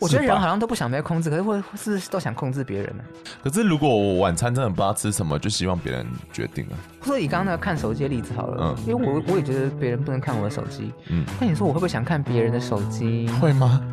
[0.00, 3.04] 我觉得人好像都不想被控制，可是会是都想控制别人呢？
[3.42, 6.74] 可是如果我晚餐真的不知道吃什么，就希望别人决定啊。
[7.02, 13.28] 所以以刚刚那个看手机的例子好了，嗯，因为我我也觉得别人不能看我的手机，嗯，那你说我会不会想看别人的手机？
[13.40, 13.80] 会吗？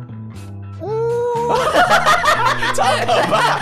[2.74, 3.58] 超可怕！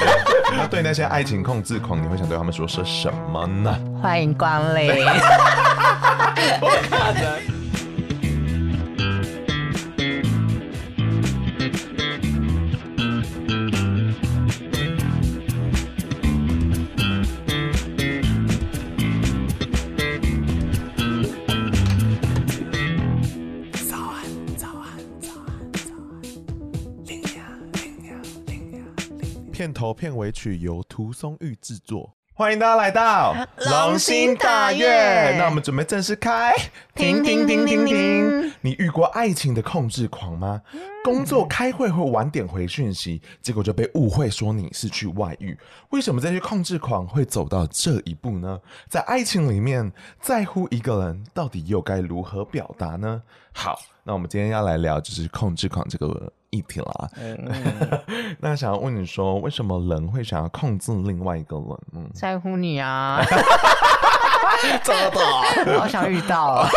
[0.56, 3.76] 那对那些爱情控制狂，你会想对他们说些什么呢？
[4.00, 4.88] 欢迎光临。
[6.60, 7.59] 不可能。
[29.60, 35.36] 片头片尾曲由涂松玉制作，欢迎大家来到龙心大悦。
[35.36, 36.54] 那我们准备正式开，
[36.94, 38.52] 停停停停停。
[38.62, 40.62] 你遇过爱情的控制狂吗？
[41.04, 45.54] 工作开会会晚点回讯息，结果就被误会说你是去外遇。
[45.90, 48.58] 为什么这些控制狂会走到这一步呢？
[48.88, 53.20] 在爱情里面，在乎一个人到底又该如何表达呢？
[53.52, 53.78] 好，
[54.10, 56.32] 那我们今天要来聊就是控制狂这个。
[56.50, 57.38] 议题啦，嗯、
[58.40, 61.78] 那想要问你说，为什么人会想要控制另外一个人？
[61.92, 63.22] 嗯， 在乎你啊，
[64.82, 66.68] 真的，好想遇到，啊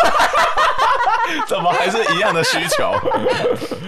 [1.48, 2.92] 怎么还是一样的需求？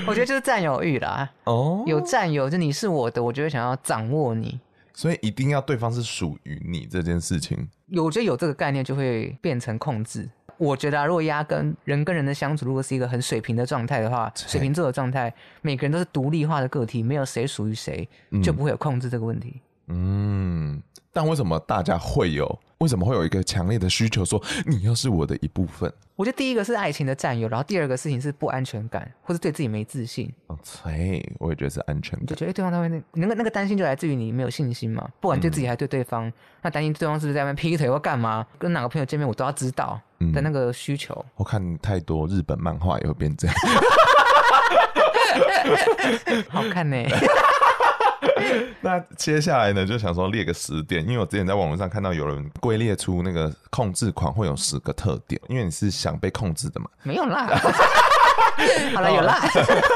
[0.09, 1.31] 我觉得就是占有欲啦。
[1.45, 4.59] 哦，有占有，就你是我的，我就会想要掌握你，
[4.93, 7.69] 所以一定要对方是属于你这件事情。
[7.87, 10.29] 有，我觉得有这个概念，就会变成控制。
[10.59, 18.09] 我觉得啊，如果压根人跟人的相处，如果是一个很水平的状态的话，水瓶座的状态，每个人都是独立化的个体，没有谁属于谁，
[18.43, 19.61] 就不会有控制这个问题。
[19.89, 22.59] 嗯，但为什么大家会有？
[22.79, 25.91] 为什么会有一个强烈的需求，说你要是我的一部分？
[26.15, 30.31] 我觉得第一个是爱情的占有，然后第二个事情是不安全感，或是对自己没自信。
[30.47, 32.27] 哦，对，我也觉得是安全感。
[32.27, 36.33] 就觉得对方他会那那个那个担心就来自于你没有信心嘛，不管对自己还对对方，嗯、
[36.63, 40.01] 那担心对方是不是在那边劈腿或干嘛，跟哪个朋友见面我都要知道
[40.33, 41.15] 的那个需求。
[41.15, 43.57] 嗯、我看太多日本漫画也会变这样，
[46.49, 47.11] 好看呢、 欸。
[48.81, 56.89] 那接下来呢，就想说列个十点，因为我之前在网络上看到有人归列出那个控制狂会有十个特点，因为你是想被控制的嘛。
[57.03, 57.47] 没有啦，
[58.95, 59.41] 好了，有啦。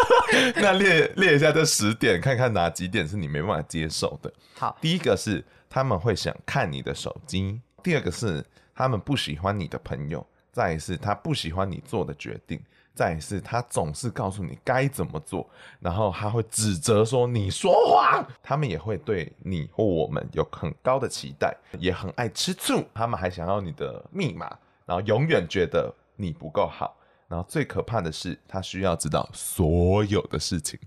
[0.56, 4.32] 那列列一下这十点，看看哪几点是你没办法接受的。
[4.56, 12.60] 好，第一个是他们会想看你的手机，第二个是他们不喜欢你的朋友，再一是他不喜欢你做的决定。
[13.02, 15.48] 但是，他总是告诉你该怎么做，
[15.80, 18.22] 然后他会指责说你说谎。
[18.42, 22.84] 他们也会对你或我们有很高的期待，也很爱吃醋。
[22.92, 26.94] 他们还想要你的密码，然后永远觉得你不够好。
[27.26, 30.78] 然后最可怕的是，他需要知道所有的事情。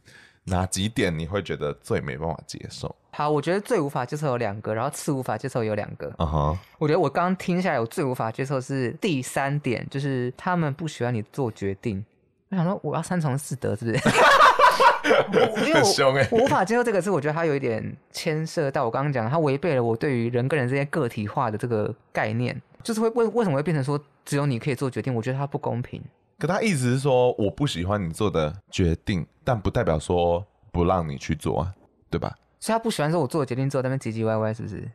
[0.45, 2.93] 哪几点你会觉得最没办法接受？
[3.11, 6.07] 好，我觉得最无法接受有两个，然后次无法接受有两个。
[6.17, 6.57] 啊哈、uh，huh.
[6.79, 12.03] 我觉得我刚刚听下来，我最无法接受是第三点，就是他们不喜欢你做决定。
[12.49, 13.97] 我想说，我要三从四德，是不是？
[15.67, 25.13] 因为我我无法接受这个，是我觉得它有一点牵涉到我刚刚讲，它违背了我对于人跟人之间个体化的这个概念，就是会为为什么会变成说只有你可以做决定？
[25.13, 26.01] 我觉得它不公平。
[26.43, 31.73] 可他意思是说，我不喜欢你做的决定，但不代表说不让你去做啊，
[32.09, 32.37] 对吧？
[32.59, 34.91] 所以他不喜欢说我做的决定之后在那边唧唧歪歪，是不是？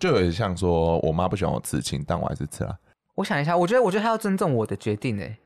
[0.00, 2.76] 就有点像说我妈不喜欢我刺青，但我还是吃了。
[3.14, 5.38] 我想一下，我觉得，我觉得他要尊重我的决定，哎，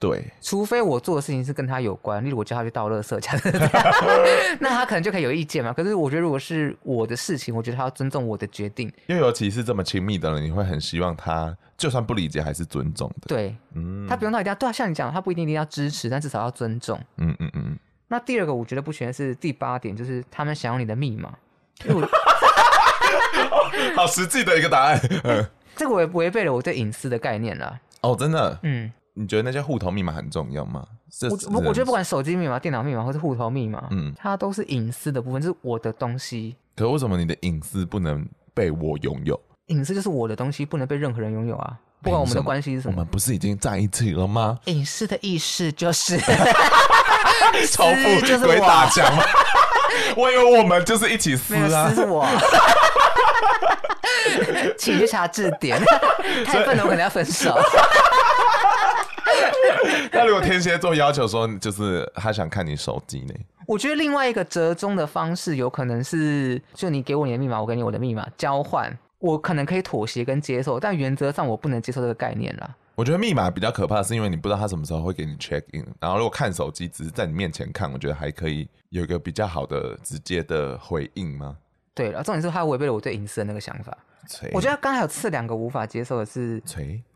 [0.00, 3.18] 对，除非我做的事情是跟他有关，例如我叫他去倒垃圾，
[4.60, 5.72] 那他可能就可以有意见嘛。
[5.72, 11.56] 可是我觉得，如果是我的事情，我觉得他要尊重我的决定，因为尤其是这么亲密的人，你会很希望他。
[11.76, 13.28] 就算不理解，还是尊重的。
[13.28, 16.98] 对，嗯，他不用到一定要对啊，像你讲，他不一定一定要支持，但至少要尊重。
[17.18, 17.78] 嗯嗯嗯。
[18.08, 21.32] 那第二个，我觉得不全是第八点，就是他们想要你的密码。
[23.94, 25.00] 好实际的一个答案。
[25.22, 25.46] 嗯，
[25.76, 27.78] 这个违违背了我对隐私的概念了。
[28.00, 28.58] 哦，真的。
[28.64, 30.86] 嗯，你觉得那些户头密码很重要吗？
[31.52, 36.54] 我我觉得不管手机密码、电脑密码或是户头密码，嗯，它都是隐私的部分，就是我的东西。
[36.76, 38.24] 可为什么你的隐私不能
[38.54, 39.40] 被我拥有？
[39.66, 41.76] 隐私就是我的东西，不能被任何人拥有啊！
[42.00, 44.56] 不管我们的关系是什么，我们不是已经在一起了吗？
[44.66, 46.16] 隐私的意思就是，
[47.72, 49.24] 重复就是鬼打墙吗？
[50.16, 51.92] 我以为我们就是一起撕啊。
[54.78, 55.82] 请去查字典，
[56.44, 57.58] 太笨了，我可能要分手。
[60.12, 63.34] 那如果天蝎座要求说，就是他想看你手机呢？
[63.66, 72.74] 我觉得另外一个折中的方式，有可能是就你给我你的密码，我给你我的密码交换，我可能可以妥协跟接受，但原则上我不能接受这个概念啦。
[72.94, 81.56] 我觉得密码比较可怕，是因为你不知道他什么时候会给你 check in，然后如果看手机只是在你面前看，我觉得还可以有一个比较好的直接的回应吗？
[81.98, 83.96] 对了，重点是他违背了我对隐私的那个想法。
[84.52, 86.62] 我觉得刚才有次两个无法接受的是，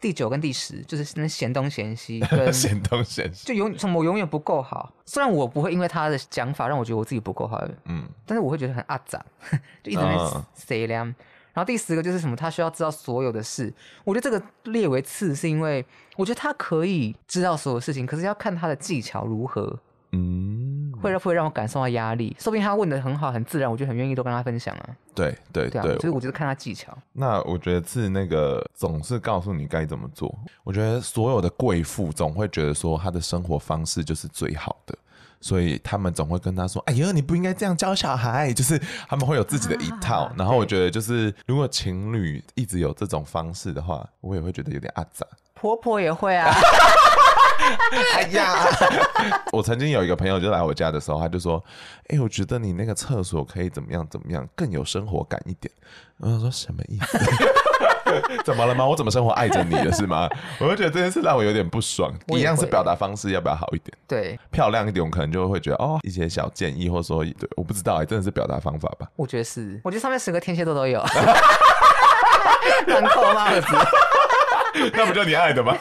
[0.00, 4.92] 第九跟第十，就是那嫌东嫌西， 跟嫌东嫌西，就永从我永远不够好。
[5.04, 9.24] 虽然我不会因为他的讲法让我觉得我自己不够好，嗯，但是我会觉得很阿杂，
[9.84, 10.18] 就一直在
[10.54, 11.06] 塞凉。
[11.52, 13.70] 然后第十个就是什么，他需要知道所有的事。
[14.04, 14.42] 我觉得这个
[14.72, 15.84] 列为次，是因为
[16.16, 19.78] 我觉得他可以知道所有事情，可是要看他的技巧如何。
[20.12, 20.61] 嗯，
[21.02, 22.36] 会让会让我感受到压力。
[22.38, 24.88] 说不定他问的很好，很自然，我就很愿意都跟他分享啊。
[25.14, 26.96] 对对对，所以我觉得看他技巧。
[27.12, 30.34] 那我觉得是那个总是告诉你该怎么做。
[30.64, 34.96] 我觉得所有的贵妇总会觉得说她的生活方式就是最好的，
[35.40, 40.22] 所以他们总会跟他说：“哎呀，你不应该这样教小孩。”就是他们会有自己的一套。
[40.22, 45.26] 啊、然后我觉得就是如果情侣一直有这种方式的话，我也会觉得有点阿杂。
[45.54, 46.50] 婆婆也会啊。
[48.14, 48.66] 哎呀！
[49.52, 51.62] 我曾经有一个朋友就来我家的时候，他就说
[52.08, 55.72] ：“哎、欸，我觉得你那个厕所可以怎么样怎么样，更有生活感一点。”
[56.18, 57.18] 我说：“什么意思？
[58.44, 58.86] 怎么了吗？
[58.86, 60.28] 我怎么生活爱着你了是吗？”
[60.60, 62.12] 我就觉得这件事让我有点不爽。
[62.28, 63.96] 一样是表达方式，要不要好一点？
[64.06, 69.08] 对，漂亮一点，我可能就会觉得哦，一些小建议，或者说对，我不知道哎、欸，真的是表达方法吧？
[69.16, 71.00] 我觉得是，我觉得上面十个天蝎座都有，
[72.86, 73.66] 很扣帽子。
[74.94, 75.76] 那不就你爱的吗？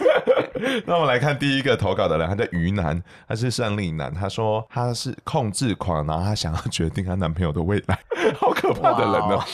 [0.86, 4.14] 那我们来看第一个投稿的人，他叫鱼男，他是胜利男。
[4.14, 8.00] 他说他是控制狂，然后他想要决定他男朋友的未来，
[8.38, 9.46] 好可怕的人哦、喔。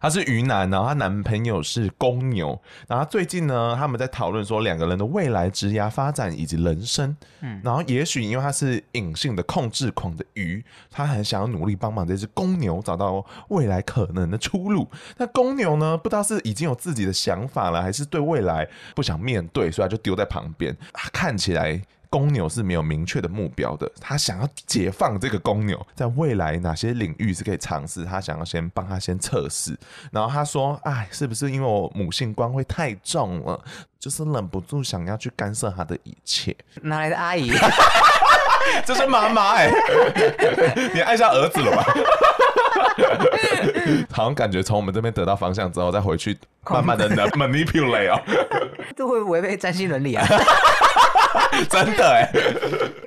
[0.00, 2.60] 他是鱼男，然后他男朋友是公牛。
[2.86, 7.16] 然后最近呢，他们在讨论说两个人的未来职业发展以及人生。
[7.40, 14.86] 嗯，然后也许因为他是隐性的控制狂的鱼，他很想要努力帮忙这只公牛找到未来可能的出路。
[15.16, 18.68] 那公牛呢，不知道是已经有自己的想法了，还是对未来。
[18.94, 20.76] 不想面对，所以他就丢在旁边。
[21.12, 29.78] 看起来公牛是没有明确的目标的，他想要解放这个公牛，在未来哪些领域是可以尝试，他想要先帮他先测试。
[30.10, 33.62] 然后他说：“哎，是不是因为我母性光辉太重了，
[33.98, 37.52] 就是忍不住想要去干涉他的一切？”哪来的阿姨？
[38.84, 39.70] 这是妈妈哎，
[40.92, 41.84] 你爱上儿子了吧？
[44.12, 46.36] 好像感觉从我们这边得到方向之后，再回去
[46.68, 48.20] 慢慢的 manipulate 啊，
[49.00, 50.26] 这会违背占星伦理啊！
[51.70, 52.30] 真的哎，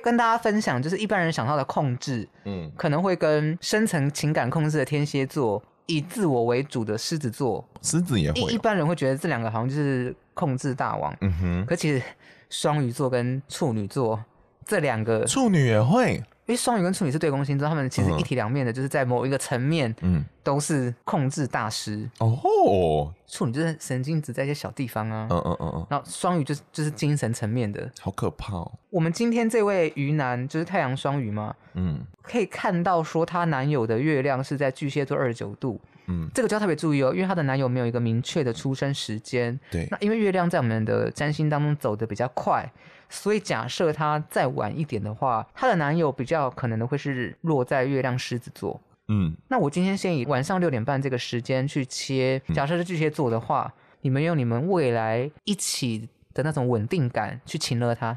[0.02, 12.02] 跟大家分享，就是一般人想到的控制，嗯，可能会跟深层情感控制的天蝎座，以自我为主的狮子座，狮子也会，一般人会觉得这两个好像就是控制大王，嗯哼，可其实
[12.50, 14.20] 双鱼座跟处女座
[14.66, 16.20] 这两个，处女也会。
[16.46, 22.06] 因为双鱼跟处女是对宫星座，他们其实一体两面的，就是在某一个层面，嗯，都是控制大师。
[22.18, 28.72] 哦，处女就是神经质在一些小地方啊，嗯嗯嗯嗯，然后双鱼就是就是精神层面的，好可怕哦。
[28.90, 42.70] 我们今天这位鱼男就是太阳双鱼嘛，嗯，可以看到说她男友的月亮是在巨蟹座二十九度，嗯，这个就要特别注意哦，因为她的男友没有一个明确的出生时间，对，那因为月亮在我们的占星当中走得比较快。
[43.14, 48.80] 所以假设她再晚一点的话，她的男友比较可能的会是落在月亮狮子座。
[49.08, 58.16] 嗯，那我今天先以晚上六点半这个时间去切，假设是巨蟹座的话，嗯、你们用你们未来一起的那种稳定感去请勒他，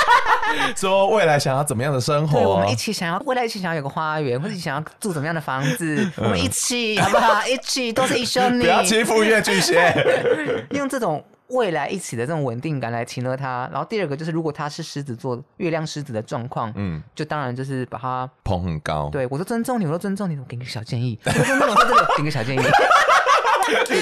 [0.74, 2.38] 说未来想要怎么样的生活？
[2.38, 6.10] 对，我们一起想要未来一起想要有个花园，或者想要住怎么样的房子？
[6.16, 7.46] 我们一起好不好？
[7.46, 9.94] 一起都是一兄弟， 不要欺负月巨蟹，
[10.72, 11.22] 用这种。
[11.48, 19.08] 未来一起的这种稳定感来情勒他，然后第二个就是如果他是狮子座，月亮狮子的状况，嗯，就当然就是把他捧很高。
[19.10, 22.60] 对，我都尊重你，我都 尊重你，我给你个小建议，我说那种说这个，给你个小建议，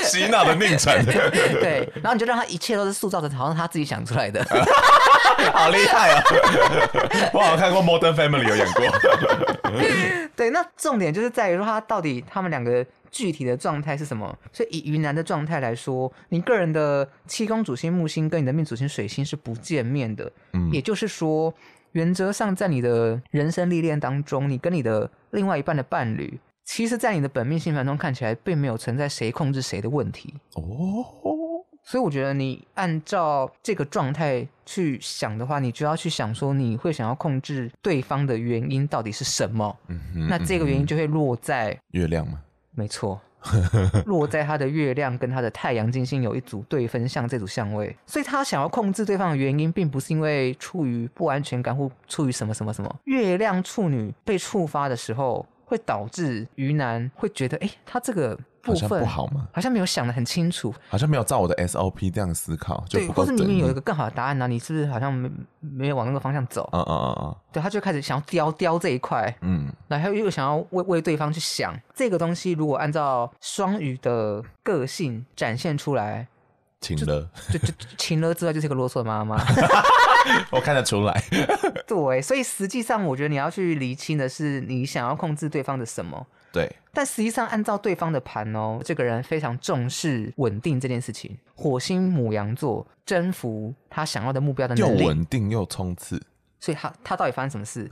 [0.03, 0.93] 洗脑的命程。
[1.63, 4.45] 对，然后你就让他一切都是塑造的，好像他自己想出来的，
[5.55, 6.23] 好厉害啊！
[7.33, 8.85] 我好像看过《Modern Family》有演过。
[10.35, 12.85] 对，那重点就是在于说他到底他们两个。
[13.11, 14.37] 具体的状态是什么？
[14.53, 20.31] 所以以云南的状态来说，你个人的七宫主星木星跟你的命主星水星是不见面的。
[20.53, 21.53] 嗯，也就是说，
[21.93, 30.35] 原则上在你的人生历练当中，你跟你的另外一半的伴侣，其实，在你的本命星盘中看起来并没有存在谁控制谁的问题。
[30.55, 30.63] 哦，
[31.85, 39.77] 所以我觉得你按照这个状态去想的话，你就要去想说你会想要控制对方的原因到底是什么。
[39.87, 42.43] 嗯哼，那这个原因就会落在月亮吗？
[42.77, 43.19] 没错，
[44.05, 52.97] 落在他的月亮跟他的太阳金星有一组对分相这组相位，所以他想要控制对方的原因，并不是因为出于不安全感或出于什么什么什么。
[53.05, 58.39] 月亮处女被触发的时候，会导致鱼男会觉得，哎，他这个。
[58.67, 59.47] 部分好不好吗？
[59.53, 64.49] 好像没有想的很清楚，好像没有照我的 SOP 这样思考，就不对，或是明明有一个更好的答案呢、啊？
[64.49, 65.31] 你是不是好像没
[65.61, 66.69] 没有往那个方向走？
[66.73, 76.27] 啊啊啊啊，对，他就开始想要雕雕这一块，嗯，然后又想要为为对方去想这个东西，如果按照双鱼的个性展现出来，
[76.81, 79.37] 情勒，就就情勒之外就是一个啰嗦的妈妈，
[80.51, 81.23] 我看得出来，
[81.87, 86.27] 对，所以实际上我觉得你要去厘清的是你想要控制对方的什么。
[86.53, 91.37] 对，但实际上按照对方的盘哦，这个人非常重视稳定这件事情。
[91.55, 96.21] 火星母羊座征服他想要的目标的能力，又稳定又冲刺。
[96.59, 97.87] 所以他他到底发生什么事？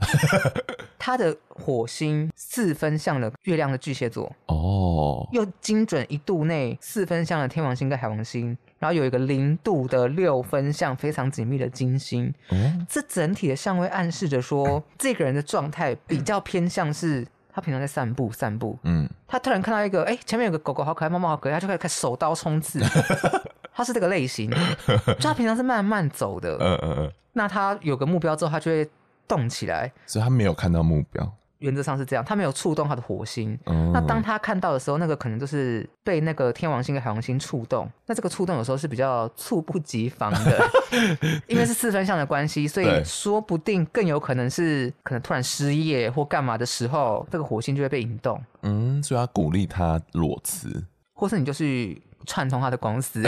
[0.97, 12.33] 他的火星四分向了月亮的巨蟹座哦，又精准一度内四分向了天王星跟海王星，然后有一个零度的六分相非常紧密的金星。
[12.51, 17.25] 嗯，这整体的相位暗示着说，这个人的状态比较偏向是。
[17.55, 18.77] 他平常在散步，散步。
[18.83, 22.81] 嗯，他突然看到一个，哎、欸，前面有个狗狗好可爱，猫猫好可爱，他就开始手刀冲刺。
[23.73, 26.57] 他是这个类型，就他平常是慢慢走的。
[26.59, 27.11] 嗯嗯嗯。
[27.31, 28.85] 那他有个目标之后，他就会
[29.25, 29.89] 动起来。
[30.05, 31.33] 所以他没有看到目标。
[31.65, 33.57] 原则上是这样，他没有触动他的火星。
[33.65, 37.89] 嗯、那当他看到的时候，那个可能就是被那个天王星跟海王星触动。
[38.05, 40.69] 那这个触动有时候是比较猝不及防的，
[41.47, 48.41] 因为是四分相的关系，所以说不定更有可能是可能突然失业或干嘛的时候，这个火星就会被引动。
[48.61, 53.23] 嗯，所以要鼓励他裸辞，或是你就去串通他的公司，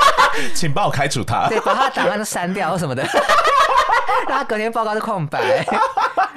[0.54, 3.02] 请帮我开除他，对，把他的档案都删掉什么的。
[4.26, 5.64] 让他隔天报告是空白，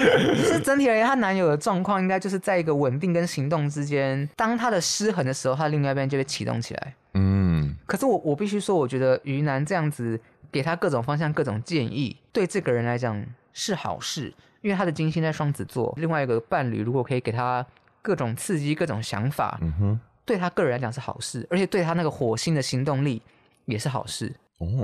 [0.36, 4.28] 是整体而言，她男友的状况应该就是在一个稳定跟行动之间。
[4.36, 6.94] 当他的失衡的时候，他另外一边就会启动起来。
[7.14, 10.20] 嗯，可是我我必须说，我觉得于南这样子
[10.52, 15.94] 给他各种方向、各种建议，对这个人来讲是好事，因为他的金星在双子座。
[15.98, 17.66] 另外一个伴侣如果可以给他
[18.02, 23.22] 各种刺激、各种想法，嗯哼，对他个人来讲是好事，而且对他那个火星的行动力
[23.66, 24.34] 也是好事。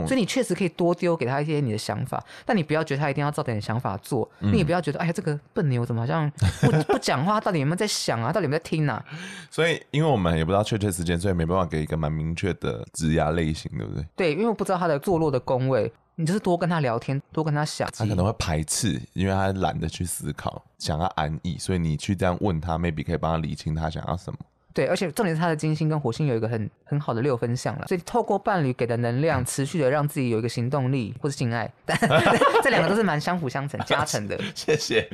[0.08, 6.30] 所以你确实可以多丢给他一些你的想法，但你不要觉得他一定要照着你的想法做，嗯、你也不要觉得哎呀这个笨牛怎么好像
[6.62, 8.32] 不不讲话，到底有没有在想啊？
[8.32, 9.04] 到底有没有在听啊？
[9.52, 14.06] 所以因为我们也不知道确切时间，所以没办法给一个蛮明确的指压类型，对不对？
[14.16, 17.88] 对，因为我不知道他的坐落的工位，你就是多跟他聊天，多跟他想。
[17.96, 24.40] 他可能会排斥，因为他懒得去思考，想要安逸，所以你去这样问他，maybe 可以帮他理清他想要什么。
[24.78, 31.98] 对，而且重点是他的金星跟火星有一个很很好的六分相了，所以透过伴侣给的能量，持续的让自己有一个行动力或是性爱，但
[32.62, 34.40] 这两个都是蛮相辅相成、加成的。
[34.54, 35.10] 谢谢，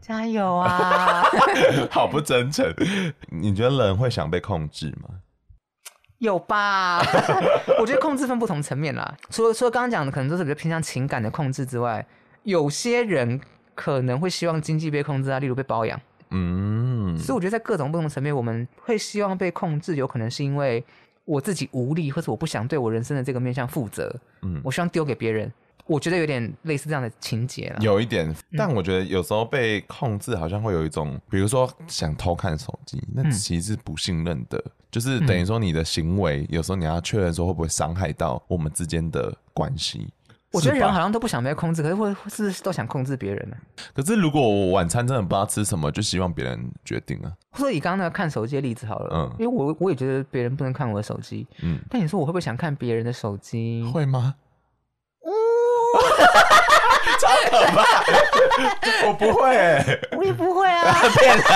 [0.00, 1.22] 加油啊！
[1.88, 2.66] 好不真诚。
[3.30, 5.10] 你觉得人会想被控制吗？
[6.18, 6.98] 有吧？
[7.78, 9.16] 我觉得控制分不同层面啦。
[9.30, 12.04] 除了说刚刚讲的，可能都是比较偏向情感的控制之外，
[12.42, 13.40] 有些人
[13.76, 16.00] 可能会希望经济被控制啊，例如被包养。
[16.30, 20.84] 嗯，所以我觉得在各种不同层面，我们会希望被控制，有可能是因为
[21.24, 24.14] 我自己无力，或者我不想对我人生的这个面向负责。
[24.42, 25.52] 嗯，我希望丢给别人，
[25.86, 27.78] 我觉得有点类似这样的情节了。
[27.80, 40.08] 有一点，但我觉得有时候被控制，好像会有一种，比如说想偷看手机，那其实是不信任的，嗯、就是等于说你的行为，有时候你要确认说会不会伤害到我们之间的关系。
[40.52, 43.56] 我觉得人好像都不想被控制，可是会是，是都想控制别人呢？
[43.94, 47.30] 可是如果我晚餐真的不知道吃什么，就希望别人决定啊。
[47.54, 53.84] 所以以刚刚那个看手机的例子好了，嗯，因为我我也觉得别人不能看我的手机，嗯，但你说我会不会想看别人的手机？
[53.92, 54.34] 会吗？
[55.20, 55.30] 哦，
[57.20, 58.04] 超可怕！
[59.06, 61.52] 我不会、欸，我也不会啊， 骗人，骗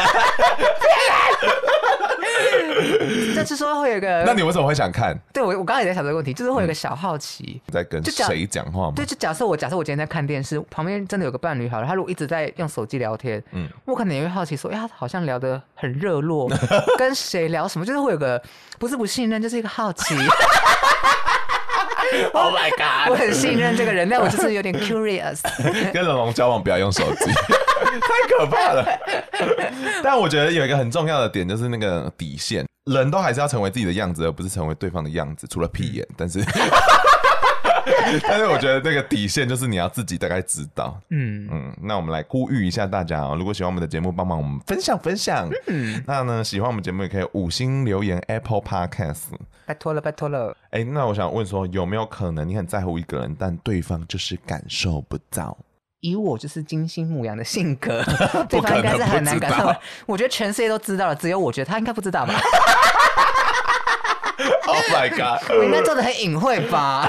[1.40, 1.71] 人。
[3.34, 5.16] 这 次说会有一个， 那你为什么会想看？
[5.32, 8.92] 对我，我刚刚也在想这个问题，就是会有一个小好奇，嗯、在跟谁讲话吗？
[8.96, 16.50] 对，就假设我假设我今天在看电视，旁边真的有个伴侣，好了，他如果一直在用手机聊天，嗯，我可能也会好奇说，哎，他好像聊得很热络，
[16.98, 17.84] 跟谁聊什么？
[17.86, 18.40] 就是会有个
[18.78, 20.14] 不是不信任，就是一个好奇。
[22.34, 23.10] Oh my god！
[23.10, 25.40] 我很信任这个人，但我就是有点 curious。
[25.92, 27.30] 跟龙龙交往不要用手机，
[27.84, 28.84] 太可怕了。
[30.02, 35.46] 但我觉得有一个很重要的点，就是那个底线，人都还是要成为自己的样子，而不是成为对方的样子。
[35.46, 36.44] 除了屁眼，但是
[38.22, 41.00] 但是我觉得那个底线就是你要自己大概知道。
[41.10, 45.48] 嗯嗯，那我们来呼吁一下大家啊、喔，如果喜欢我们的节目，帮忙我们分享分享。
[45.66, 49.32] 嗯，那呢，喜欢我们节目也可以五星留言 Apple Podcast。
[49.66, 50.56] 拜托了，拜托了。
[50.70, 55.56] 哎、欸，那我想问说，有没有可能你很在乎一个人，但对方就是感受不到？
[56.02, 58.02] 以我就是金星牧羊的性格，
[58.50, 59.72] 对方应该是很难感受。
[60.04, 62.34] 我觉得全世界都知道了，只有我觉得他应该不知道吧。
[64.66, 65.38] Oh my god！
[65.56, 67.08] 我应该做的很隐晦吧？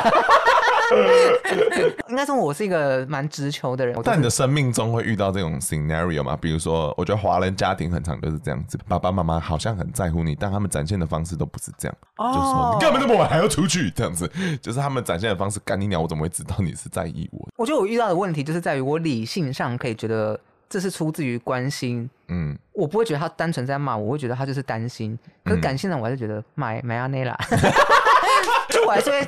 [2.10, 3.96] 应该说我是一个蛮直球的人。
[4.04, 6.38] 但你的生命中会遇到这种 scenario 吗？
[6.40, 11.98] 比如说，我觉得华人家庭很常都是这样子，爸爸妈妈好像很在乎你，但他们展现的方式都不是这样。
[12.18, 13.90] 哦，就是说你干嘛那么晚还要出去？
[13.92, 14.30] 这样子，
[14.62, 15.60] 就是他们展现的方式。
[15.66, 17.48] 干你鸟，我怎么会知道你是在意我？
[17.58, 20.40] 我觉得我遇到的问题就是在于我理性上可以觉得。
[20.70, 25.16] 这是出自于关心，嗯，我不会觉得他单纯在骂我，我会觉得他就是担心。
[25.46, 27.56] 可是感性上，我还是觉得买买阿内拉，就
[28.86, 29.28] 我还是会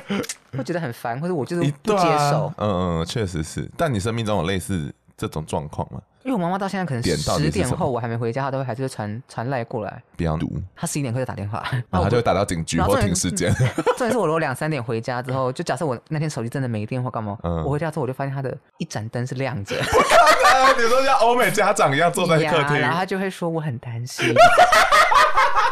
[0.58, 2.52] 会觉得很烦，或者我就是不接受。
[2.58, 3.68] 嗯嗯，确实是。
[3.76, 6.00] 但你生命中有类似这种状况吗？
[6.22, 10.02] 因为我妈妈到现在可能十点后我还没回家，她都会还是会传传赖过来。
[10.16, 13.54] 比方读，她十一点会打电话，然后她就会打到警局或停时间。
[13.54, 19.76] 重点是我如果两三点回家之后，就假设我那天手机真的没电或干嘛，嗯、我回家之后我就发现她的一盏灯是亮着。
[20.76, 24.26] 你说像欧美家长一样坐在客厅，然后她就会说我很担心，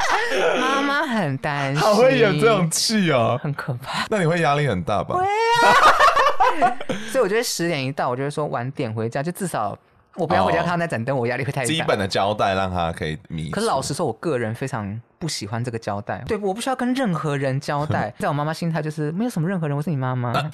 [0.61, 4.07] 妈妈很担心，好会演这种戏哦，很可怕。
[4.11, 5.17] 那你会压力很大吧？
[5.17, 6.77] 会啊。
[7.11, 9.77] 所以我觉得十点一到，我就会说晚点回家，就至少。
[10.17, 11.67] 我不要回家看到那盏灯，oh, 我压力会太大。
[11.67, 13.51] 基本的交代让他可以迷。
[13.51, 16.23] 可是老实说，我个人非常不喜欢这个交代。
[16.27, 18.15] 对，我不需要跟任何人交代。
[18.21, 20.31] 在我妈妈心态就是没有什么任何人，我是你妈妈。
[20.33, 20.51] 啊、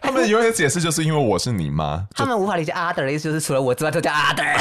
[0.00, 2.06] 他们永远解释就是因为我是你妈。
[2.14, 4.54] 他们无法理解 other 的意思，就是除了我之外都叫 other。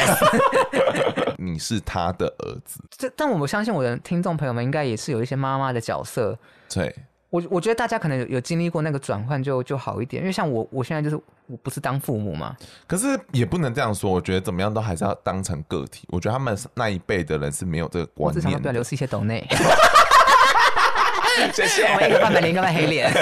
[1.37, 2.83] 你是他的儿子。
[2.89, 6.37] 这，但我相信我的听众朋友们应该也是有一些妈妈的角色。
[6.73, 6.95] 对。
[7.31, 10.21] 我我觉得大家可能有有经历过那个转换，就就好一点。
[10.21, 11.15] 因为像我，我现在就是
[11.47, 12.55] 我不是当父母嘛。
[12.85, 16.05] 可是也不能这样说，我觉得怎么样都还是要当成个体。
[16.11, 18.27] 我觉得他们那一辈的人是没有这个观念。
[18.27, 19.47] 我只想要流失一些抖内。
[21.53, 21.85] 谢谢。
[21.85, 23.09] 我一个半白脸，一个半黑脸。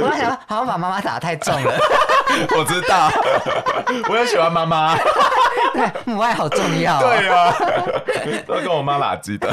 [0.00, 1.78] 我在想，好像把妈妈打得太重了。
[2.58, 3.08] 我知道，
[4.10, 4.96] 我也喜欢妈妈。
[5.72, 7.00] 对，母爱好重要。
[7.00, 7.54] 对呀、啊，
[8.44, 9.48] 都跟我妈拉鸡的。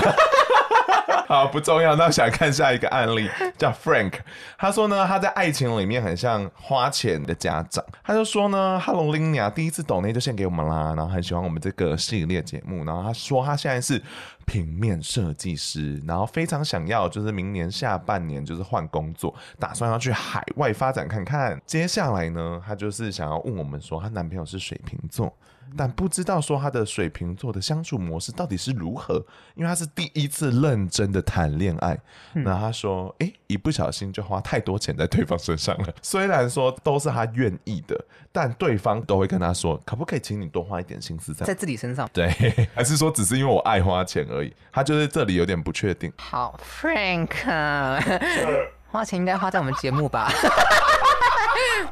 [1.27, 1.95] 好，不重要。
[1.95, 4.13] 那我想看下一个案例，叫 Frank。
[4.59, 7.83] 他说呢，他在爱情里面很像花钱的家长。
[8.03, 12.85] 他就说呢，Hello Linia，第一次抖内就献给我们啦，然后很喜欢我们这个系列节目。
[12.85, 13.99] 然后他说他现在是
[14.45, 21.59] 平面设计师，然后非常想要就是明年下半年就是换工作，打算要去海外发展看看。
[21.65, 25.35] 接下来呢，他就是想要问我们说，她男朋友是水瓶座。
[25.77, 29.15] 但不知道说他的水瓶座的相处模式到底是如何，
[29.55, 31.97] 因为他是第一次认真的谈恋爱。
[32.33, 35.93] 那、嗯、他说，哎、欸，一不小心就花太多钱在对方身上了。
[36.01, 42.09] 虽然说都是他愿意的，但对方都会跟他说，可不可以请你多花一点心思在在自己身上？
[42.13, 42.29] 对，
[42.73, 44.53] 还是说只是因为我爱花钱而已？
[44.71, 46.11] 他就是这里有点不确定。
[46.17, 47.29] 好，Frank，
[48.91, 50.31] 花钱应该花在我们节目吧？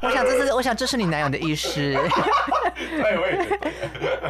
[0.01, 1.79] 我想这是，我想这是你男友的意思。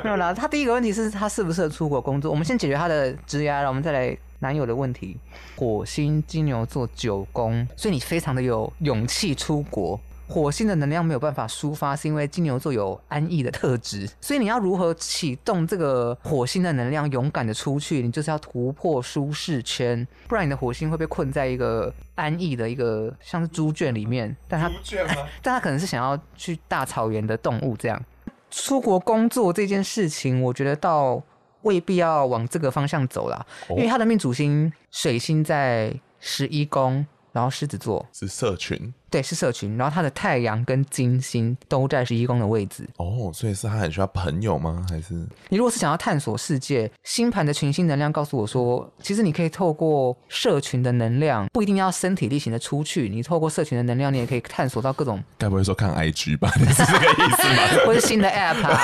[0.03, 2.29] 没有啦，他第一个问题是他适不适合出国工作。
[2.29, 5.17] 我们先解决他的职业，然后我们再来男友的问题。
[5.55, 9.99] 火星金牛座九宫，所以你非常的有勇气出国。
[10.33, 18.01] 火星的能量没有办法抒发，是因为金牛座有安逸的特质， 所以你要如何启动这个火星的能量，勇敢的出去？
[18.01, 24.35] 你就是要突破舒适圈，不然你的火星会被困在一个安逸的一个像是猪圈里面。
[24.47, 24.71] 但他，
[25.43, 28.03] 但他可能是想要去大草原的动物这样。
[28.49, 31.21] 出国工作这件事情，我觉得倒
[31.61, 37.05] 未必要往这个方向走啦，因为他的命主星水星在十一宫。
[37.33, 39.75] 然后狮子座是社群，对，是社群。
[39.75, 42.87] 然后他的太阳跟金星都在十一宫的位置。
[42.97, 44.85] 哦，所以是他很需要朋友吗？
[44.87, 45.15] 还是
[45.49, 53.09] 你如果是想要探索世界，星盘的群星能量告诉我说，其实你可以透过社群的能量，不一定要身体力行的出去。
[53.09, 55.21] 你透过社群的能量，你也可以探索到各种。
[55.39, 56.53] 该不会说看 IG 吧？
[56.61, 57.63] 你是这个意思吗？
[57.87, 58.79] 或是新的 App 啊？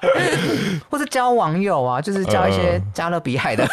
[0.90, 2.00] 或是交网友啊？
[2.02, 3.66] 就是交一些加勒比海的。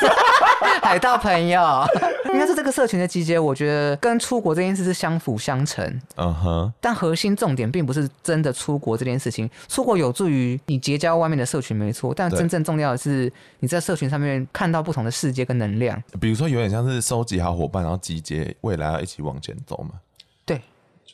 [0.85, 1.83] 海盗朋友，
[2.31, 3.39] 应该是这个社群的集结。
[3.39, 5.83] 我觉得跟出国这件事是相辅相成。
[6.15, 6.71] 嗯哼。
[6.79, 9.49] 但核心重点并不是真的出国这件事情。
[9.67, 12.13] 出国有助于你结交外面的社群，没错。
[12.15, 15.99] 但真正重要的是你在社群上面看到不同的世界跟能量。
[16.21, 19.95] 比如说，有点像是收集好伙伴，然后集结未来要一起往前走嘛。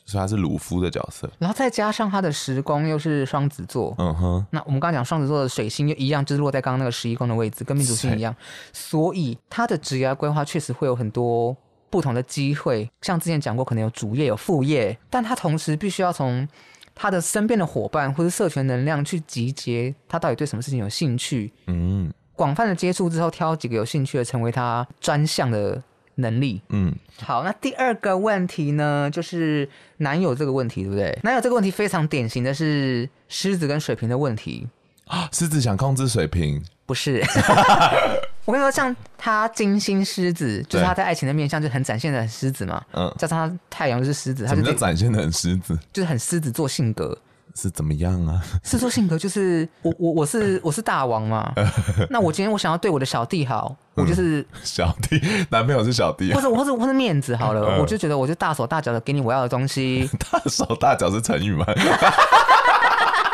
[0.04, 4.46] 所以他是鲁夫的角色，然后再加上他的时宫又是双子座，嗯哼。
[4.50, 8.34] 那我们刚刚讲双子座的水星又一样，就是落在刚刚那个十一宫的位置，跟命主星一样。
[8.72, 11.56] 所以他的职业规划确实会有很多
[11.88, 16.46] 不同的机会，像之前讲过，可能有主业有副业，但他同时必须要从
[16.94, 25.82] 他的身边的伙伴或者社群能量去集结，他到底对什么事情有兴趣，嗯，广泛的接触之后，挑几个有兴趣的，成为他专项的
[26.22, 31.18] 能力，嗯，好，那第二个问题呢，就是男友这个问题，对不对？
[31.22, 34.66] 男友这个问题非常典型的是狮子跟水瓶的问题
[35.04, 37.22] 啊，狮子想控制水瓶，不是。
[38.44, 42.82] 我跟你说，像他金星狮子，就是他在爱情的面相就很展现的很狮子嘛。
[42.92, 47.16] 嗯，加上他太阳就是狮子，他就展现的很狮子，就是很狮子座性格。
[47.54, 48.42] 是怎么样啊？
[48.62, 51.52] 狮子座性格就是 我我我是我是大王嘛。
[52.10, 60.08] 那我今天我想要对我的小弟好，我就是、嗯、小弟，男朋友是小弟、啊，或者或者或者面子好了，嗯、我就觉得我就大手大脚的给你我要的东西。
[60.30, 61.64] 大手大脚是成语吗？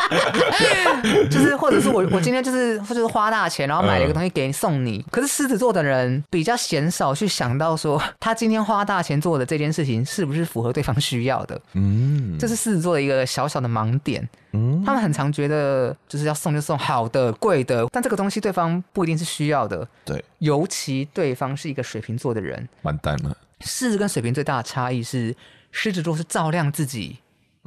[1.31, 5.05] 就是，或者是我，我今天就是，就是花大钱，然后买了一个东西给你送你。
[5.11, 11.61] 可是狮子座的人比较鲜少去想到说，他今天花大钱做的这件事情是不是符合对方需要的。
[11.75, 14.27] 嗯，这是狮子座的一个小小的盲点。
[14.53, 19.87] 嗯，他们很常觉得就是要送就送好的、贵的，但这个东西对方不一定是需要的。
[20.05, 23.37] 对，尤其对方是一个水瓶座的人，完蛋了。
[23.61, 25.37] 狮子跟水瓶最大的差异是，
[25.71, 27.19] 狮子座是照亮自己。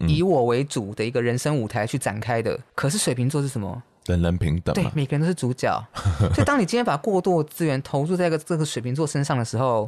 [0.07, 3.81] 以我为主的一个人生舞台去展开的，可是水瓶座是什么？
[4.07, 5.71] 人人平等，对，每个人都是主角。
[6.33, 9.87] 所以当你今天把过多的资源投入在一个这个水瓶座身上的时候，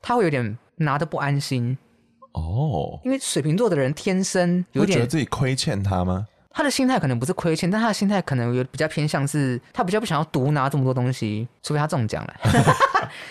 [0.00, 1.76] 他会有点拿的不安心
[2.32, 3.00] 哦。
[3.04, 6.28] 因为水瓶座的人天生有点觉得自己亏欠他吗？
[6.52, 12.34] 他的心态可能不是亏欠，但他的心态可能有比较偏向是，他比较不想要独拿这么多东西，除非他中奖了。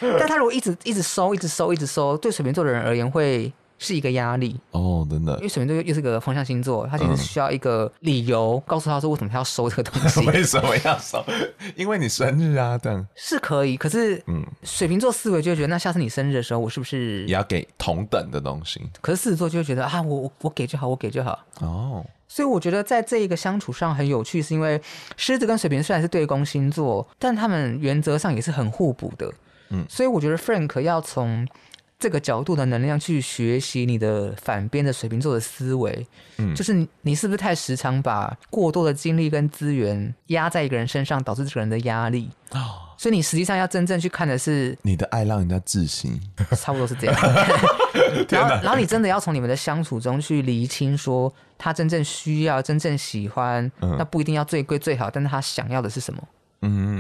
[0.20, 3.52] 但他如果一直一直收，一直收，一直收，对水瓶座的人而言会。
[3.80, 10.20] 是一个压力哦，真的，因为水瓶座又是个风象星座，他其实需要一个理由告诉他说为什么他要收这个东西。
[10.28, 11.24] 为什么要收？
[11.78, 13.78] 因为你生日啊，这样是可以。
[13.78, 18.82] 可是，嗯，水瓶座思维就会觉得，那下次你生日的时候，我是不是也要给同等的东西？
[19.00, 21.40] 可是狮子座就会觉得啊，我我我给就好，我给就好。
[21.62, 24.82] 哦，所以我觉得在这一个相处上很有趣，是因为
[25.16, 29.34] 狮子跟水瓶虽然是对宫星座，但他们原则上也是很互补的。
[29.70, 31.48] 嗯，所以我觉得 Frank 要从。
[32.00, 36.08] 这个角度的能量去学习你的反边的水瓶座的思维，
[36.38, 42.88] 嗯，就是你你是不是太时常把过多的精力跟资源压在一个人身上，导致这个人的压力哦。
[42.98, 46.20] 所以你实际上要真正去看的是你的爱让人家窒息，
[46.58, 47.16] 差不多是这样。
[48.30, 56.22] 然后然后你真的要从你们的相处中去厘清，说他真正需要、真正喜欢，嗯、那不一定要最贵最好，但是他想要的是什么？
[56.62, 56.99] 嗯。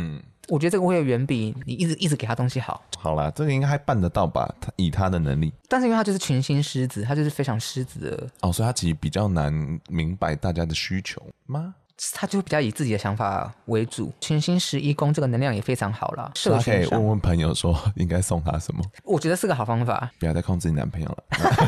[0.49, 2.81] 我觉得这个会有远比你一直一直给他东西好。
[2.97, 4.53] 好啦，这个应该还办得到吧？
[4.59, 9.53] 他以他的能力，但是因为他就是群星狮子，他就是非常狮子的哦，所以他其实比较难
[9.87, 11.75] 明白大家的需求吗？
[12.13, 14.09] 他就比较以自己的想法为主。
[14.21, 18.81] 群星十一宫这个能量也非常好了，他可以问问朋友说 应该送他什么？
[19.03, 20.09] 我觉得是个好方法。
[20.17, 21.23] 不要再控制你男朋友了，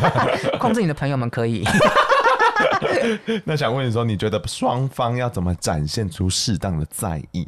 [0.57, 1.65] 控制你的朋友们可以。
[3.43, 7.45] 那想问你说，你觉得双方要怎么展现出适当的在意？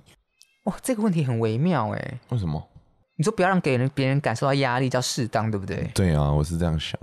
[0.64, 2.20] 哇，这个问题很微妙哎。
[2.30, 2.70] 为什么？
[3.16, 5.90] 你说不要让给人别人感受到压力叫适当，对不对？
[5.94, 7.00] 对啊，我是这样想。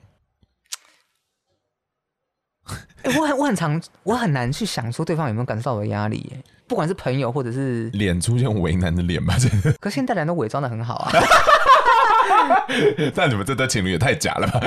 [3.03, 9.73] 哎， 我很我很常我很难去想说对方有没有感受到我的压力耶，不管是朋友或者是脸出现为难的脸吧，真的。
[9.81, 11.13] 可是现代人都伪装的很好啊。
[13.15, 14.61] 但你们这对情侣也太假了吧？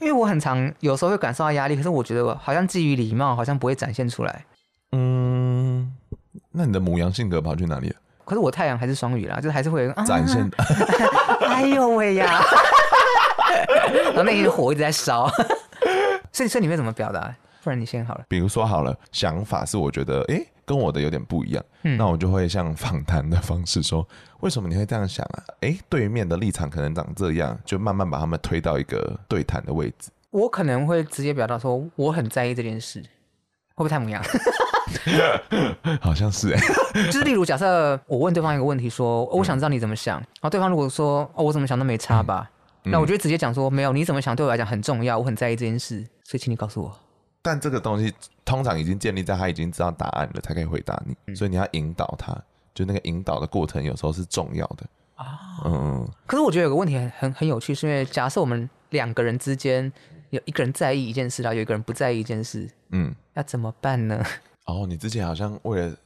[0.00, 4.44] 因为我很常有时候会感受到压力，可是我觉得好像基于礼貌，好像不会展现出来。
[4.92, 5.92] 嗯，
[6.52, 7.96] 那你的母羊性格跑去哪里了？
[8.26, 10.46] 可是我太阳还是双鱼啦，就是还是会展现。
[11.48, 12.42] 哎呦喂呀！
[14.06, 15.26] 然后那天火一直在烧，
[16.32, 17.34] 所以，所以你会怎么表达？
[17.62, 18.24] 不然你先好了。
[18.28, 24.06] 比如说好了，想法是我觉得，哎、欸，跟我的有点不一样，嗯、那我就会像访谈的方式说，
[24.40, 25.42] 为什么你会这样想啊？
[25.60, 30.10] 哎、欸，对面的立场可能长这样，就慢慢把他们推到一个对谈的位置。
[30.30, 33.02] 我可能会直接表达说，我很在意这件事，
[33.76, 34.22] 会不会太模样？
[36.00, 36.60] 好像是哎，
[37.06, 42.50] 就是例如假设我问对方一个问题，说我想知道你怎么想，然后对方如果说哦我怎么想都没差吧，
[42.84, 46.98] 那我就直接讲说没有，你怎么想对我来讲很重要，我很在意这件事，所以请你告诉我。
[47.42, 48.12] 但这个东西
[48.44, 52.36] 通常已经建立在他已经知道答案了才可以回答你，所以你要引导他，
[52.74, 54.86] 就那个引导的过程有时候是重要的。
[55.16, 55.38] 啊。
[55.64, 59.92] 嗯，可是我觉得有个问题很很很有趣，是因为假设我们两个人之间
[60.36, 64.22] 有一个人在意一件事，然后有一个人不在意一件事，嗯，要怎么办呢？
[64.66, 65.96] 哦，你之前好像为了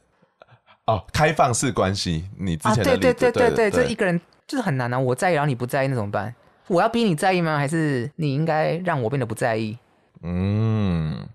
[0.85, 4.97] 哦开放式关系，你之前的啊，对对对对对，这一个人就是很难啊。
[4.97, 6.33] 我在意，然后你不在意，那怎么办？
[6.67, 7.57] 我要逼你在意吗？
[7.57, 9.77] 还是你应该让我变得不在意？
[10.23, 11.27] 嗯，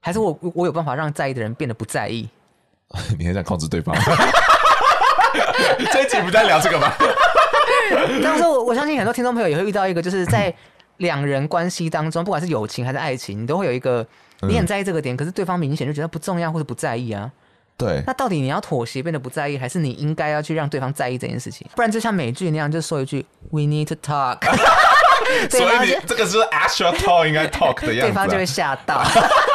[0.00, 2.28] 还是我我有办法让在意的人变得不在意？
[3.18, 3.96] 你很想控制对方？
[5.92, 6.92] 这一集不在聊这个吗？
[8.22, 10.52] 但是我我相信很多听众朋友也会遇到一个，就是在
[10.98, 14.06] 两人关系当中，不管是友情还是爱情，你都会有一个
[14.42, 17.30] 你很在意这个点，可是对方明显就觉得不重要或者不在意啊。
[17.78, 21.66] 对，那到底你要妥协变得不在意，还是你应该要去让对方在意这件事情？
[21.74, 24.38] 不然就像美剧那样，就说一句 “We need to talk”，
[25.50, 29.04] 所以你这个是 actual talk 应该 talk 的样子，对方就会吓到，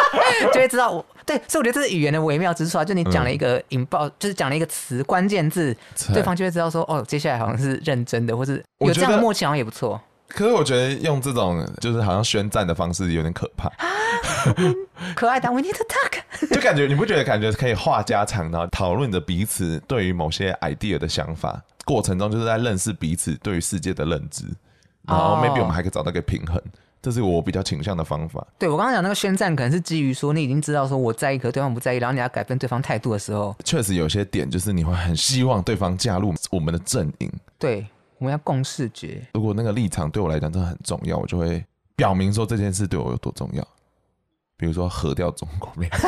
[0.53, 1.35] 就会知道我对。
[1.47, 5.75] 所以我觉得这是语言的微妙之处啊，就你讲了一个引爆，嗯、就是讲了一个词关键字，
[6.13, 9.99] 对方就会知道说哦，接下来好像是认真的，或是有这样的默契，好像也不错。
[10.33, 13.71] 可是我觉得用这种就是好像宣战的方式有点可怕。
[15.15, 24.45] 可爱的，We need to talk，就感觉你不觉得感觉可以话家常，然后讨论着彼此对于某些 idea 的想法，过程中就是在认识彼此对于世界的认知，
[25.07, 26.61] 然后 maybe 我们还可以找到一个平衡，
[27.01, 28.45] 这是我比较倾向的方法。
[28.57, 37.31] 对，我刚刚讲那个宣战，可能是基于说你已经知道说我在意，可对方不在意，然后你要改变对方态度的时候，确实有些点就是你会很希望对方加入我们的阵营。
[37.57, 37.85] 对。
[38.21, 39.19] 我们要共视觉。
[39.33, 43.67] 如果那个立场对我来讲真的很重要，我就会表明说这件事对我有多重要。
[44.55, 45.89] 比如说核掉中国面。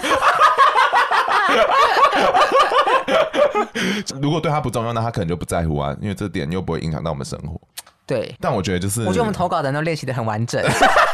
[4.22, 7.60] 如果对他不重要，那他可能就不在乎啊，因为这点又不会影响到我们生活。
[8.06, 8.36] 对。
[8.40, 10.64] 但我觉得就是，我觉得我们投稿的人都练习的很完整，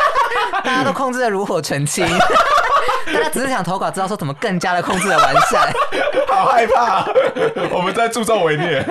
[0.66, 2.06] 大家都控制的炉火纯青。
[3.08, 5.72] 大家只是想投稿，知道说怎么更加的控制的完善。
[6.28, 7.06] 好害怕，
[7.72, 8.86] 我们在助纣为虐。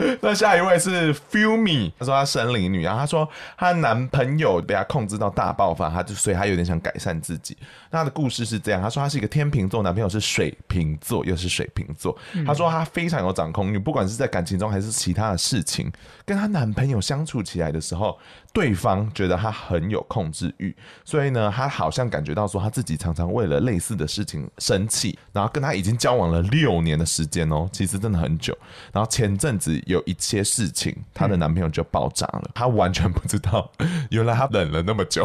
[0.20, 7.56] 那下一位是 Me，他说他生理女，然后他说她男朋友被她控制到大爆发，他就所以他有点想改善自己。
[7.90, 12.16] 那他的故事是这样，他说他是一个天秤座，男朋友是水瓶座，又是水瓶座。
[12.46, 15.90] 他说他非常有掌控欲，不管是在感情中还是其他的事情，
[16.24, 18.18] 跟她男朋友相处起来的时候，
[18.52, 28.56] 对方觉得他很有控制欲，所以呢，他好像感觉到说他自己常常为了类似的事情生气，然后跟他已经交往了六年的时间哦，其实真的很久。
[28.92, 33.70] 然后前阵子有一些事情，她的男朋友就爆炸了，她完全不知道，
[34.10, 35.24] 原来他忍了那么久。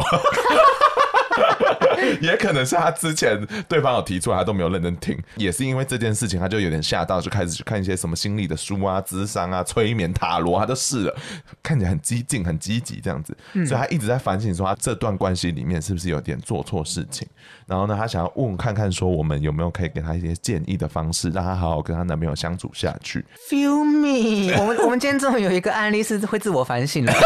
[2.20, 11.16] 也可能是他之前对方有提出来，他都没有认真听，也是因为这件事情，他就有点吓到，就开始去看一些什么心理的书啊、智商啊、催眠、塔罗，他都试了，
[11.62, 13.36] 看起来很激进、很积极这样子，
[13.66, 17.26] 所以他一直在反省说，他这段关系里面是不是有点做错事情，
[17.66, 23.24] 然后呢，他想要问看看说，我们有没有可以给他一些建议的方式，让他好好跟他男朋友相处下去。
[23.50, 27.12] Feel me，我们我们今天终于有一个案例是会自我反省了。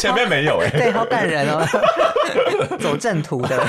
[0.00, 1.66] 前面没有哎、欸，对，好感人哦，
[2.80, 3.66] 走正途的。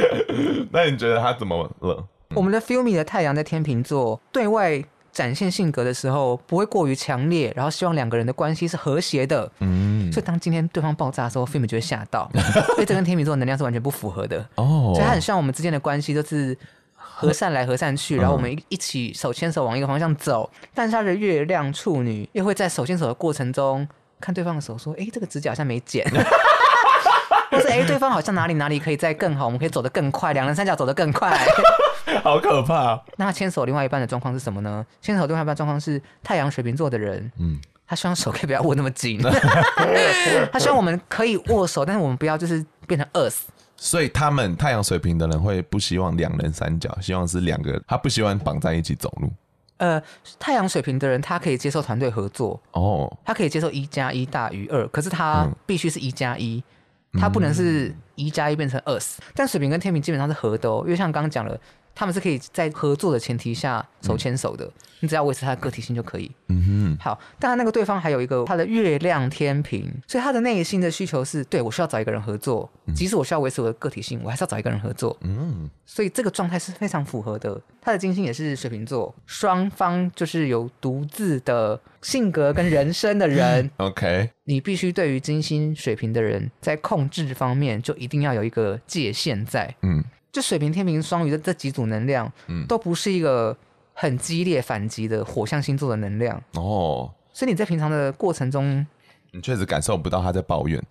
[0.72, 2.04] 那你觉得他怎么了？
[2.34, 9.50] 我们的 Feel Me 的太阳在天秤座，对外展现性格的时候不会过于强烈，然后希望两个人的关系是和谐的。
[9.58, 12.30] 嗯，所以当今天对方爆炸的时候，Feel Me 就会吓到，
[12.76, 14.38] 所以这跟天秤座的能量是完全不符合的。
[14.54, 16.56] 哦，所以他很希望我们之间的关系都是
[16.94, 20.48] 和善来和善去，然后我们一一起手牵手往一个方向走。
[20.72, 23.86] 但是他的月亮处女又会在手牵手的过程中。
[24.22, 26.04] 看对方的手，说：“哎，这个指甲好像没剪，
[27.52, 31.36] 或是哎，对方好像哪里哪里可以再更好，我们可以走得更快，两人三角走得更快，
[32.22, 34.86] 好可怕。”那他牵手另外一半的状况是什么呢？
[35.02, 39.20] 牵手另外一半状况是太阳水瓶座的人，嗯，他希望手可以不要握那么紧，
[40.52, 43.48] 他希望我们可以握手，但是我们不要就是变成饿死。
[43.76, 49.32] 所以他们太阳水瓶的人会不希望两人三角，希望是两个，他不希望绑在一起走路。
[49.78, 50.00] 呃，
[50.38, 56.62] 太阳水瓶的人，他可以接受团队合作哦，他可以接受一加一大于二，可是他必须是一加一，
[57.12, 59.20] 他不能是一加一变成二十。
[59.34, 61.58] 但水瓶跟天秤基本上是合的哦，因为像刚刚讲了。
[62.00, 66.30] 他们是可以在合作的前提下手牵手的，嗯、你只要维持他的个体性就可以。
[66.48, 75.14] 嗯哼，好，但他那个对方还有一个他的月亮天平，所以他的内心的需求是对我需要找一个人合作，嗯、即使我需要维持我的个体性，我还是要找一个人合作。
[75.20, 77.60] 嗯，所以这个状态是非常符合的。
[77.82, 83.70] 他的金星也是水瓶座，双方就是有独自的性格跟人生的人。
[83.76, 89.74] OK，你必须对于金星水瓶的人在控制方面就一定要有一个界限在。
[89.82, 90.02] 嗯。
[90.32, 93.56] 就水瓶、天平、双鱼的这几组能量，嗯，都不是一个
[93.92, 97.12] 很激烈反击的火象星座的能量哦。
[97.32, 98.86] 所以你在平常的过程中，
[99.32, 100.82] 你确实感受不到他在抱怨。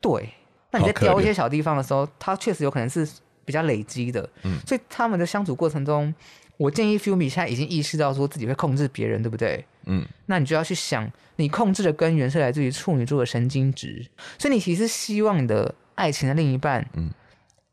[0.00, 0.28] 对，
[0.70, 3.08] 那你在挑一些小地方的时候，他确实有可能是
[3.44, 4.28] 比较累积的。
[4.42, 6.14] 嗯，所以他们的相处过程中，
[6.56, 9.64] 我建议 Me 现在已经意识到说自己会控制别人，对不对？
[9.86, 14.06] 嗯，那你就要去想，你控制的根源是来自于处女座的神经质，
[14.38, 17.10] 所以你其实希望你的爱情的另一半，嗯。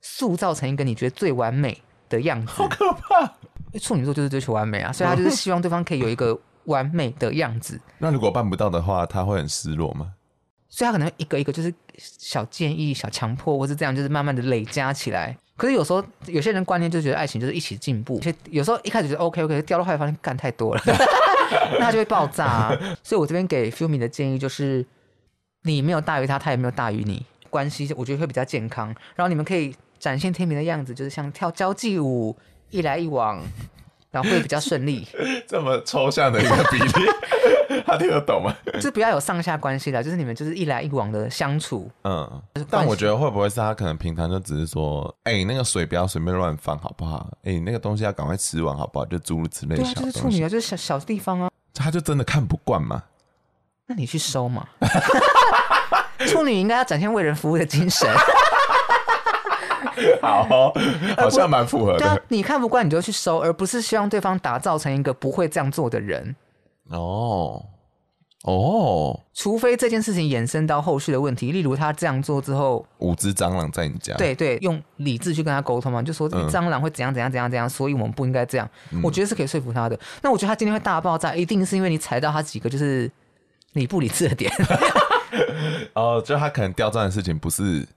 [0.01, 3.33] 塑造成一个你觉得最完美的样子，好可怕！
[3.79, 7.79] 处女座就是追求完美啊，所以他就是希望对方可以有一个完美的样子。
[7.99, 10.13] 那如果办不到的话，他会很失落吗？
[10.67, 15.37] 所以他可能一个一个就是小建议、小强迫，或是这样，就是慢慢的累加起来。
[15.57, 20.81] 可是有时候有些人观念就觉得爱情就是一起进步，有些有时候一开始觉得 OK OK，掉到后来发现干太多了。
[21.77, 22.77] 那他就会爆炸、啊。
[23.03, 24.85] 所以我这边给 Fumi 的建议就是，
[25.63, 28.87] 你没有大于他，他也没有大于你，关系我觉得会比较健康。
[29.15, 32.35] 然后你们可以展现天明的样子，就是像跳交际舞，
[32.71, 33.41] 一来一往。
[34.11, 35.07] 然后会比较顺利，
[35.47, 37.05] 这么抽象的一个比例，
[37.87, 38.53] 他听得懂吗？
[38.81, 41.89] 就不要有上下关系的，就是你们就是一来一往的相处。
[42.03, 47.25] 嗯，但我觉得会不会是他可能平常就只是说，哎、欸，那个水不要随便乱放，好不好？
[47.43, 49.05] 哎、欸，那个东西要赶快吃完，好不好？
[49.05, 49.77] 就诸如此类。
[49.77, 51.49] 对啊，就是处女啊，就是小小地方啊。
[51.73, 53.01] 他就真的看不惯吗？
[53.87, 54.67] 那你去收嘛。
[56.27, 58.13] 处女应该要展现为人服务的精神。
[60.21, 60.73] 好、哦，
[61.17, 61.99] 好像蛮符合的。
[61.99, 66.35] 对啊，你看不惯你就去收，而不是希望对方打造成一个不会这样做的人。
[66.89, 67.65] 哦，
[68.43, 74.15] 哦，除非这件事情衍生到后续的问题，例如他这样做之后，五只蟑螂在你家。
[74.15, 78.69] 对对，用理智去跟他沟通嘛，就说蟑螂会怎样怎样怎样怎样，所以我们不应该这样。
[78.91, 79.97] 嗯、我觉得是可以说服他的。
[80.21, 83.09] 那我觉得他今天会大爆炸，一定是因为你踩到他几个就是
[83.73, 84.51] 你不理智的点。
[85.93, 87.87] 哦，就他可能刁钻的事情不是。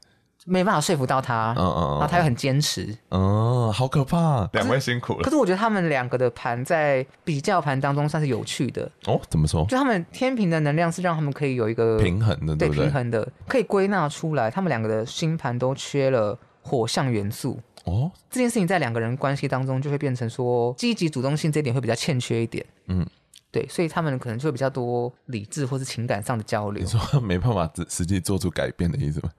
[0.44, 5.22] 没办法说服到他，嗯嗯，然后他又很坚持，嗯，好可怕，两位辛苦了。
[5.22, 9.20] 可是我觉得他们两个的盘在比较盘当中算是有趣的哦。
[9.30, 9.64] 怎么说？
[9.66, 14.50] 就他们天平的能量是让他们可以有一个平衡的，对，对，平衡的，可以归纳出来。
[14.50, 18.10] 他们两个的星盘都缺了火象元素哦。
[18.30, 22.64] 这件事情在两个人关系当中就会变成说积极主动性这一点会比较欠缺一点。
[22.88, 23.06] 嗯，
[23.50, 26.84] 对，所以他们可能就会比较多理智或是情感上的交流。
[26.84, 29.30] 你说没办法实实际做出改变的意思吗？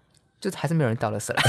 [0.50, 1.44] 就还是没有人倒垃圾来，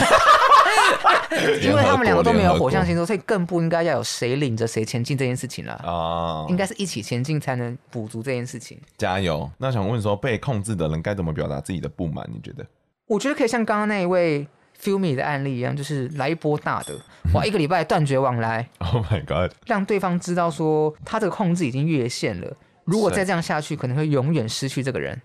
[1.63, 6.47] 因为他们两个都没有火象星座，所以更不应该要有谁领着谁前进这件事情了啊！
[6.49, 8.81] 应该是一起前进才能补足这件事情。
[8.97, 9.51] 加油！
[9.59, 12.27] 那想问说，被控制的人该怎么表达自己的不满？
[12.33, 12.65] 你觉得？
[13.07, 14.47] 我觉得可以像刚刚那一位
[14.81, 16.95] Filmy 的案例一样，就是来一波大的，
[17.35, 18.69] 哇，一个礼拜断绝往来。
[18.79, 19.53] Oh my god！
[19.67, 25.21] 让对方知道说他这个控制已经越线了，如果再这样下去，可能会永远失去这个人。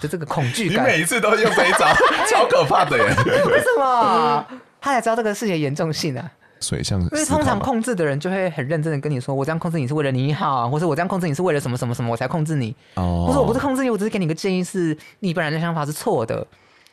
[0.00, 1.86] 就这个恐惧感，你每一次都用这一招，
[2.30, 3.04] 超可怕的耶！
[3.46, 4.46] 为什么？
[4.80, 6.30] 他才知道这个事情的严重性啊。
[6.60, 16.44] 所以像，因为通常控制的人就会很认真的跟你说：“我这样控制你是为了你好，或者我这样控制你是为了什么什么什么，我才控制你。”哦，或者我不是控制你，我只是给你个建议，是你本来的想法是错的。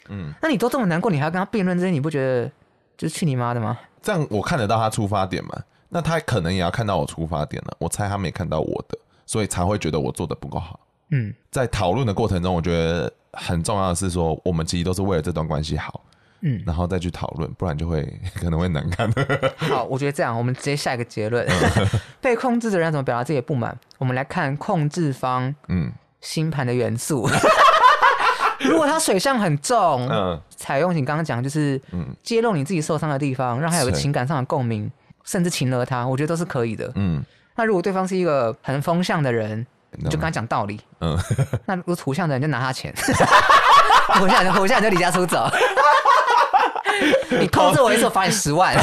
[0.10, 2.52] 嗯，那你都这么难过，你还要跟他辩论这些，你不觉得
[2.96, 3.78] 就是去你妈的吗？
[4.04, 5.52] 这样我看得到他出发点嘛？
[5.90, 7.76] 那他可能也要看到我出发点了。
[7.80, 10.80] 我猜他没看到我的，所以才会觉得我做的不够好。
[11.12, 16.02] 嗯，在讨论的过程中，我觉得很重要的是说，我们其实都是为了这段关系好，
[16.42, 18.02] 嗯，然后再去讨论，不然就会
[18.36, 19.12] 可能会难看。
[19.56, 21.88] 好，我觉得这样，我们直接下一个结论：嗯、
[22.20, 23.78] 被控制的人怎么表达自己的不满？
[24.00, 25.92] 我们来看控制方，嗯，
[26.22, 27.30] 星盘的元素。
[27.30, 34.90] 嗯、如果他水象很重，嗯，采用你刚刚讲，就是嗯，揭露你自己受伤的地方，让他有个情感上的共鸣，
[35.24, 36.92] 甚至擒了他，我觉得都是可以的。
[36.96, 37.24] 嗯，
[37.56, 39.68] 那如果对方是一个很风向的人。
[39.92, 41.18] 你就跟他讲道理，嗯，
[41.66, 42.94] 那如果图像的人就拿他钱，
[44.16, 45.50] 图像人图像人就离家出走，
[47.40, 48.76] 你控制我一次，我罚你十万，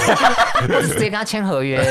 [0.69, 1.83] 或者直接跟他签合约，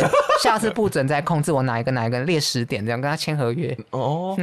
[0.41, 3.75] 下次不准再控制我哪一个哪一个列十点，这样跟他签合约。
[3.91, 4.37] 哦，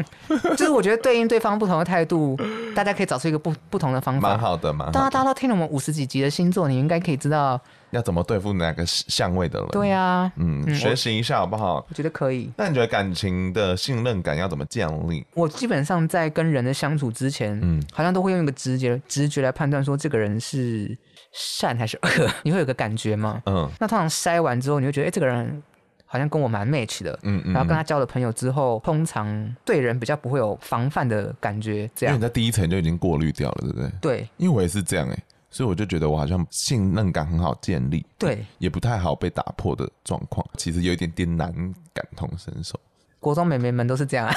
[0.57, 2.39] 就是我觉得对应对方不同的态度，
[2.75, 4.91] 大家可以找出一个不不同的方法，蛮好的嘛。
[4.93, 7.61] 大家大家都听了我们五十几集的星座，你应该可以知道。
[7.91, 9.69] 要怎么对付哪个相位的人？
[9.71, 11.77] 对啊，嗯，嗯，学习一下好不好？
[11.89, 12.53] 我觉得可以。
[12.55, 15.25] 那你觉得感情的信任感要怎么建立？
[15.33, 20.95] 我基本上在跟人的相处之前，嗯，好像都会用一个直觉直觉来判断说这个人是
[21.41, 22.09] 善还是恶，
[22.43, 23.41] 你会有个感觉吗？
[23.47, 25.63] 嗯，那通常筛完之后，你会觉得，哎，这个人
[26.05, 32.15] 好像跟我蛮 match 的，嗯嗯，然后跟他交了朋友之后，通常对人比较不会有防范的感觉，这样。
[32.15, 33.91] 因为你在第一层就已经过滤掉了，对不对？
[34.01, 35.19] 对，因为我也是这样，哎。
[35.51, 41.51] 所以我就觉得我好像信任感很好建立，对，也不太好被打破的状况，其实有一点点难
[41.95, 42.79] 感同身受。
[43.19, 44.35] 国中美眉们都是这样，啊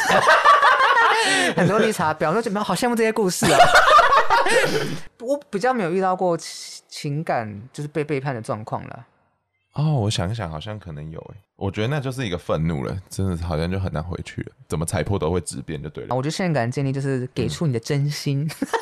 [1.58, 3.60] 很多绿茶婊都觉得好羡慕这些故事啊。
[5.22, 9.08] 我比较没有遇到过情感就是被背叛的状况了。
[9.74, 11.36] 哦，我想一想，好像可能有诶。
[11.56, 16.16] 我觉得那就是一个愤怒了，真的好像就很难回去了，怎么踩破都会直变就对了。
[16.16, 18.42] 我觉得信任感的建立就是给出你的真心。
[18.60, 18.68] 嗯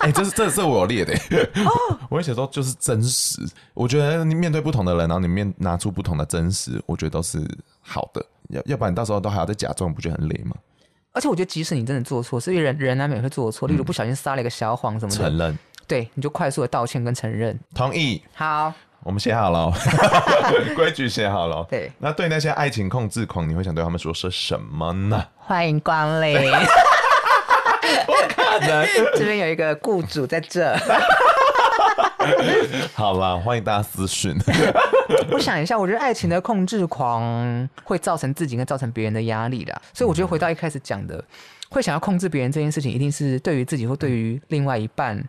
[0.00, 1.12] 哎、欸，这是这是我有列的。
[1.62, 3.46] 哦、我会写说就是真实。
[3.74, 7.38] 我觉得你面对不同的人，然后你面拿出不同的真实，我觉得都是
[7.82, 8.24] 好的。
[8.48, 10.56] 要要不然你到时候都还要再假装，不就很累吗？
[11.12, 15.16] 而且我觉得，即使你真的做错，是因为人人难免会做错，例如不小心撒了一个小谎什么的。
[15.16, 15.58] 承认。
[15.86, 17.58] 对，你就快速的道歉跟承认。
[17.74, 18.22] 同意。
[18.32, 19.72] 好，我们写好了，
[20.76, 21.66] 规矩写好了。
[21.68, 21.90] 对。
[21.98, 25.26] 那对那些爱情控制狂，你会想对他们说些什么呢？
[25.36, 26.38] 欢迎光临。
[28.06, 28.86] 不可能，
[29.18, 30.76] 这边有一个雇主在这。
[32.94, 34.36] 好了，欢迎大家私讯。
[35.32, 39.82] 我想一下，我觉得爱情的控制狂会造成自己跟造成别人的压力啦。
[39.92, 41.22] 所以我觉得回到一开始讲的，
[41.68, 45.22] 会想要控制别人这件事情，一定是对于自己或对于另外一半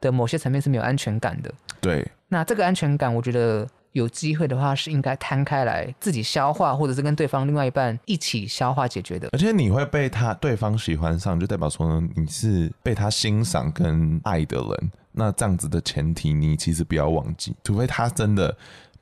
[0.00, 1.52] 的某些层面是没有安全感的。
[1.80, 9.28] 对，那这个安全感，我觉得有机会的话是应该摊开来自己消化，或者是跟对方另外一半一起消化解决的。
[9.32, 14.92] 而且你会被他对方喜欢上，就代表说你是被他欣赏跟爱的人。
[15.12, 18.56] 那这样子的前提，你其实不要忘记，除非他真的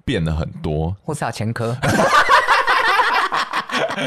[0.04, 1.74] 变了很多，或是他前科。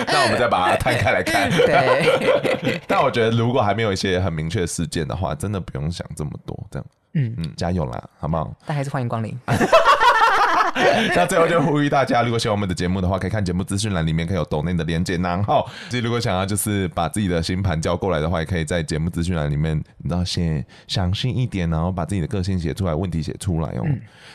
[0.07, 1.49] 那我们再把它摊开来看。
[1.49, 2.79] 对。
[2.87, 6.55] 但我觉得，如果还没有一些很明确的事件的话，真的不用想这么多。
[6.69, 8.53] 这样，嗯嗯，加油啦，好不好？
[8.67, 9.35] 但还是欢迎光临。
[11.15, 15.17] 那最后就呼吁大家，如果喜欢我们的节目的话，可以看节目资讯栏里面可以有抖内的连接。
[15.17, 23.85] 然后，自己如果想要就是把自己的星盘交过来的话，也可以在节目资讯栏里面，你知道写详细一点，然后把自己的个性写出来，问题写出来哦。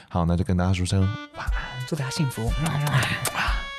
[0.09, 2.43] 好，那就跟大家说声晚安，祝大家幸福。
[2.65, 3.70] 嗯